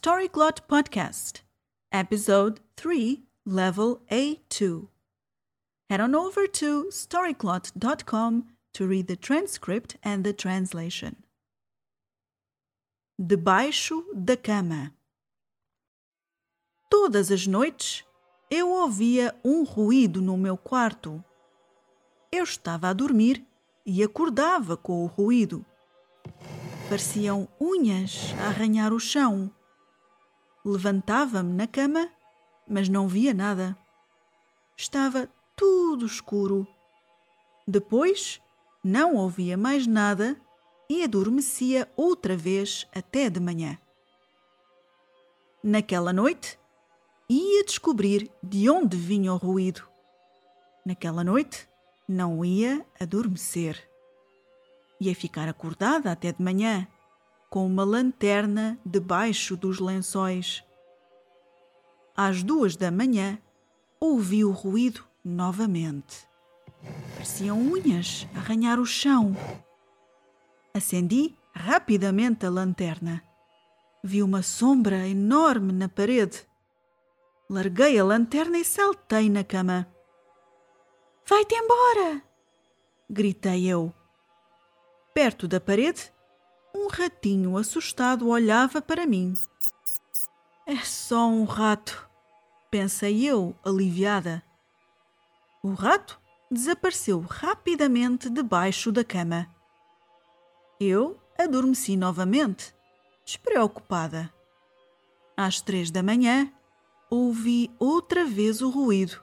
Storyglot 0.00 0.62
Podcast, 0.68 1.42
Episode 1.92 2.60
3, 2.76 3.20
Level 3.44 4.00
A2. 4.08 4.86
Head 5.90 6.00
on 6.00 6.14
over 6.14 6.46
to 6.46 6.84
storyglot.com 6.92 8.44
to 8.74 8.86
read 8.86 9.08
the 9.08 9.16
transcript 9.16 9.96
and 10.04 10.22
the 10.22 10.32
translation. 10.32 11.16
Debaixo 13.20 14.04
da 14.14 14.36
cama. 14.36 14.94
Todas 16.88 17.32
as 17.32 17.48
noites 17.48 18.04
eu 18.48 18.70
ouvia 18.70 19.34
um 19.44 19.64
ruído 19.64 20.22
no 20.22 20.36
meu 20.36 20.56
quarto. 20.56 21.24
Eu 22.30 22.44
estava 22.44 22.88
a 22.88 22.92
dormir 22.92 23.44
e 23.84 24.00
acordava 24.04 24.76
com 24.76 25.02
o 25.02 25.08
ruído. 25.08 25.66
Pareciam 26.88 27.48
unhas 27.60 28.32
a 28.38 28.46
arranhar 28.46 28.92
o 28.92 29.00
chão. 29.00 29.52
Levantava-me 30.68 31.54
na 31.54 31.66
cama, 31.66 32.10
mas 32.68 32.90
não 32.90 33.08
via 33.08 33.32
nada. 33.32 33.74
Estava 34.76 35.26
tudo 35.56 36.04
escuro. 36.04 36.68
Depois, 37.66 38.38
não 38.84 39.14
ouvia 39.14 39.56
mais 39.56 39.86
nada 39.86 40.38
e 40.86 41.02
adormecia 41.02 41.90
outra 41.96 42.36
vez 42.36 42.86
até 42.94 43.30
de 43.30 43.40
manhã. 43.40 43.78
Naquela 45.64 46.12
noite, 46.12 46.58
ia 47.30 47.64
descobrir 47.64 48.30
de 48.42 48.68
onde 48.68 48.94
vinha 48.94 49.32
o 49.32 49.38
ruído. 49.38 49.88
Naquela 50.84 51.24
noite, 51.24 51.66
não 52.06 52.44
ia 52.44 52.84
adormecer. 53.00 53.88
Ia 55.00 55.14
ficar 55.14 55.48
acordada 55.48 56.12
até 56.12 56.30
de 56.30 56.42
manhã, 56.42 56.86
com 57.48 57.66
uma 57.66 57.84
lanterna 57.84 58.78
debaixo 58.84 59.56
dos 59.56 59.78
lençóis. 59.78 60.62
Às 62.16 62.42
duas 62.42 62.76
da 62.76 62.90
manhã, 62.90 63.38
ouvi 64.00 64.44
o 64.44 64.50
ruído 64.50 65.04
novamente. 65.24 66.26
Pareciam 67.14 67.58
unhas 67.60 68.26
arranhar 68.34 68.78
o 68.78 68.86
chão. 68.86 69.36
Acendi 70.74 71.36
rapidamente 71.54 72.46
a 72.46 72.50
lanterna. 72.50 73.22
Vi 74.02 74.22
uma 74.22 74.42
sombra 74.42 75.08
enorme 75.08 75.72
na 75.72 75.88
parede. 75.88 76.46
Larguei 77.50 77.98
a 77.98 78.04
lanterna 78.04 78.58
e 78.58 78.64
saltei 78.64 79.28
na 79.28 79.42
cama. 79.42 79.88
Vai-te 81.26 81.54
embora! 81.54 82.22
Gritei 83.10 83.66
eu. 83.66 83.92
Perto 85.14 85.48
da 85.48 85.60
parede, 85.60 86.12
um 86.88 86.90
ratinho 86.90 87.58
assustado 87.58 88.28
olhava 88.28 88.80
para 88.80 89.06
mim. 89.06 89.34
É 90.66 90.76
só 90.76 91.28
um 91.28 91.44
rato, 91.44 92.08
pensei 92.70 93.26
eu, 93.26 93.54
aliviada. 93.62 94.42
O 95.62 95.72
rato 95.72 96.18
desapareceu 96.50 97.20
rapidamente 97.20 98.30
debaixo 98.30 98.90
da 98.90 99.04
cama. 99.04 99.54
Eu 100.80 101.20
adormeci 101.38 101.94
novamente, 101.94 102.74
despreocupada. 103.22 104.32
Às 105.36 105.60
três 105.60 105.90
da 105.90 106.02
manhã, 106.02 106.50
ouvi 107.10 107.70
outra 107.78 108.24
vez 108.24 108.62
o 108.62 108.70
ruído. 108.70 109.22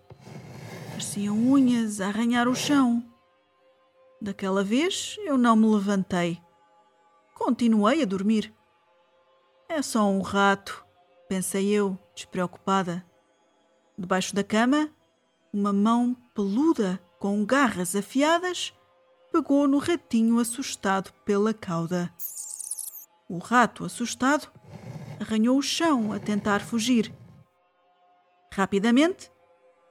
Pareciam 0.91 1.35
unhas 1.35 1.99
a 1.99 2.07
arranhar 2.07 2.47
o 2.47 2.55
chão. 2.55 3.03
Daquela 4.21 4.63
vez 4.63 5.17
eu 5.25 5.35
não 5.35 5.55
me 5.55 5.67
levantei. 5.67 6.44
Continuei 7.35 8.01
a 8.01 8.05
dormir. 8.05 8.51
É 9.67 9.81
só 9.81 10.09
um 10.09 10.21
rato, 10.21 10.83
pensei 11.27 11.67
eu, 11.67 11.99
despreocupada. 12.15 13.05
Debaixo 13.97 14.33
da 14.33 14.43
cama, 14.43 14.89
uma 15.53 15.73
mão 15.73 16.15
peluda 16.33 16.99
com 17.19 17.45
garras 17.45 17.95
afiadas 17.95 18.73
pegou 19.33 19.67
no 19.67 19.79
ratinho 19.79 20.39
assustado 20.39 21.11
pela 21.25 21.53
cauda. 21.53 22.09
O 23.27 23.37
rato, 23.37 23.83
assustado, 23.83 24.49
arranhou 25.19 25.57
o 25.57 25.61
chão 25.61 26.13
a 26.13 26.19
tentar 26.19 26.61
fugir. 26.61 27.13
Rapidamente, 28.49 29.29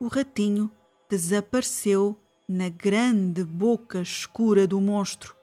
o 0.00 0.08
ratinho 0.08 0.72
desapareceu 1.10 2.18
na 2.48 2.70
grande 2.70 3.44
boca 3.44 4.00
escura 4.00 4.66
do 4.66 4.80
monstro. 4.80 5.36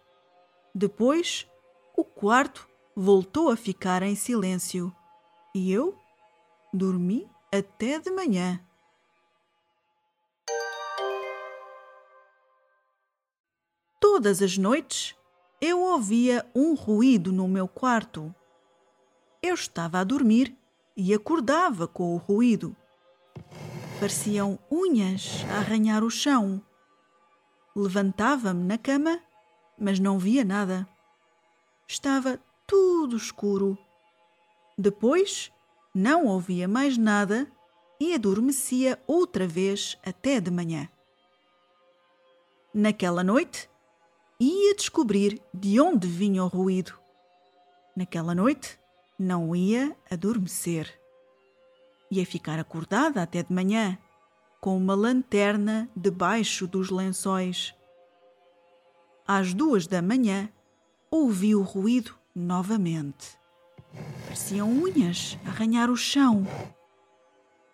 Depois, 0.74 1.48
o 1.96 2.04
quarto 2.04 2.68
voltou 2.96 3.50
a 3.50 3.58
ficar 3.58 4.04
em 4.04 4.16
silêncio 4.16 4.94
e 5.54 5.72
eu 5.72 5.98
dormi 6.74 7.30
até 7.54 8.00
de 8.00 8.10
manhã. 8.12 8.60
Todas 14.00 14.42
as 14.42 14.58
noites 14.58 15.16
eu 15.60 15.80
ouvia 15.80 16.46
um 16.56 16.74
ruído 16.74 17.32
no 17.32 17.48
meu 17.48 17.68
quarto. 17.68 18.34
Eu 19.42 19.54
estava 19.54 20.00
a 20.00 20.04
dormir 20.04 20.56
e 20.96 21.14
acordava 21.14 21.88
com 21.88 22.16
o 22.16 22.18
ruído. 22.18 22.76
Pareciam 24.00 24.58
unhas 24.72 25.46
a 25.52 25.58
arranhar 25.58 26.04
o 26.04 26.10
chão. 26.10 26.62
Levantava-me 27.76 28.64
na 28.64 28.78
cama, 28.78 29.22
mas 29.78 30.00
não 30.00 30.18
via 30.18 30.44
nada. 30.44 30.88
Estava 31.92 32.40
tudo 32.66 33.18
escuro. 33.18 33.78
Depois, 34.78 35.52
não 35.94 36.26
ouvia 36.26 36.66
mais 36.66 36.98
nada 36.98 37.46
e 38.00 38.14
adormecia 38.14 38.98
outra 39.06 39.46
vez 39.46 39.98
até 40.02 40.40
de 40.40 40.50
manhã. 40.50 40.88
Naquela 42.74 43.26
noite, 43.26 43.70
ia 44.40 44.74
descobrir 44.74 45.42
de 45.54 45.82
onde 45.82 46.08
vinha 46.08 46.46
o 46.46 46.48
ruído. 46.48 46.98
Naquela 47.94 48.34
noite, 48.34 48.80
não 49.20 49.54
ia 49.54 49.94
adormecer. 50.10 50.98
Ia 52.10 52.26
ficar 52.26 52.58
acordada 52.58 53.22
até 53.22 53.44
de 53.44 53.52
manhã, 53.52 53.98
com 54.62 54.78
uma 54.78 54.96
lanterna 54.96 55.90
debaixo 55.94 56.66
dos 56.66 56.90
lençóis. 56.90 57.76
Às 59.28 59.54
duas 59.54 59.88
da 59.88 60.02
manhã, 60.02 60.50
ouvi 61.12 61.54
o 61.54 61.62
ruído 61.62 62.16
novamente. 62.34 63.38
Pareciam 64.24 64.70
unhas 64.70 65.38
arranhar 65.46 65.90
o 65.90 65.98
chão. 65.98 66.48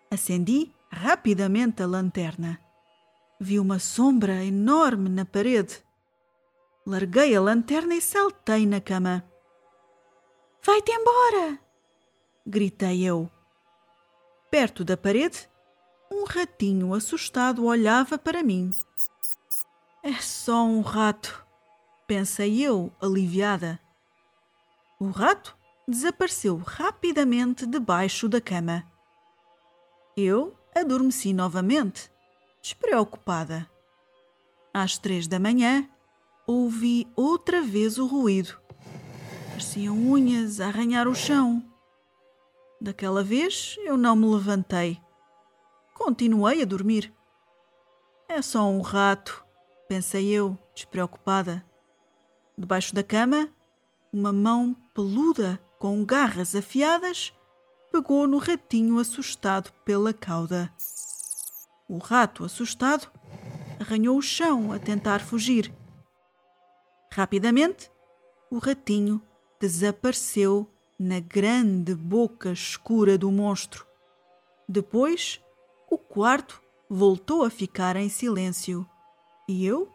Acendi 0.09 0.73
rapidamente 0.89 1.83
a 1.83 1.85
lanterna. 1.85 2.59
Vi 3.39 3.59
uma 3.59 3.77
sombra 3.77 4.43
enorme 4.43 5.09
na 5.09 5.23
parede. 5.23 5.83
Larguei 6.85 7.35
a 7.35 7.41
lanterna 7.41 7.93
e 7.93 8.01
saltei 8.01 8.65
na 8.65 8.81
cama. 8.81 9.23
Vai-te 10.65 10.91
embora! 10.91 11.59
Gritei 12.45 13.05
eu. 13.05 13.29
Perto 14.49 14.83
da 14.83 14.97
parede, 14.97 15.47
um 16.11 16.23
ratinho 16.23 16.93
assustado 16.93 17.65
olhava 17.65 18.17
para 18.17 18.41
mim. 18.41 18.71
É 20.01 20.13
só 20.13 20.63
um 20.63 20.81
rato, 20.81 21.45
pensei 22.07 22.63
eu, 22.63 22.91
aliviada. 23.01 23.79
O 24.99 25.09
rato 25.09 25.55
desapareceu 25.87 26.57
rapidamente 26.57 27.65
debaixo 27.65 28.29
da 28.29 28.39
cama. 28.39 28.83
Eu 30.15 30.57
adormeci 30.73 31.33
novamente, 31.33 32.09
despreocupada. 32.61 33.69
Às 34.73 34.97
três 34.97 35.27
da 35.27 35.39
manhã, 35.39 35.87
ouvi 36.47 37.05
outra 37.15 37.61
vez 37.61 37.97
o 37.97 38.07
ruído. 38.07 38.57
Pareciam 39.49 39.95
unhas 39.95 40.61
a 40.61 40.67
arranhar 40.67 41.07
o 41.07 41.15
chão. 41.15 41.63
Daquela 42.79 43.23
vez 43.23 43.75
eu 43.79 43.97
não 43.97 44.15
me 44.15 44.27
levantei. 44.27 45.01
Continuei 45.93 46.61
a 46.61 46.65
dormir. 46.65 47.13
É 48.29 48.41
só 48.41 48.69
um 48.69 48.81
rato, 48.81 49.43
pensei 49.87 50.29
eu, 50.29 50.57
despreocupada. 50.73 51.65
Debaixo 52.57 52.95
da 52.95 53.03
cama, 53.03 53.49
uma 54.11 54.33
mão 54.33 54.75
peluda 54.93 55.61
com 55.77 56.03
garras 56.03 56.55
afiadas 56.55 57.31
pegou 57.91 58.27
no 58.27 58.39
ratinho 58.39 58.97
assustado 58.97 59.71
pela 59.85 60.11
cauda. 60.11 60.73
O 61.87 61.99
rato, 61.99 62.43
assustado, 62.43 63.11
arranhou 63.79 64.17
o 64.17 64.21
chão 64.21 64.71
a 64.71 64.79
tentar 64.79 65.19
fugir. 65.19 65.71
Rapidamente, 67.11 67.91
o 68.49 68.57
ratinho 68.57 69.21
desapareceu 69.59 70.67
na 70.99 71.19
grande 71.19 71.93
boca 71.93 72.51
escura 72.51 73.17
do 73.17 73.31
monstro. 73.31 73.85
Depois, 74.67 75.39
o 75.89 75.97
quarto 75.97 76.61
voltou 76.89 77.43
a 77.45 77.49
ficar 77.49 77.95
em 77.95 78.09
silêncio 78.09 78.87
e 79.47 79.65
eu 79.65 79.91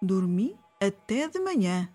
dormi 0.00 0.58
até 0.86 1.28
de 1.28 1.38
manhã. 1.40 1.88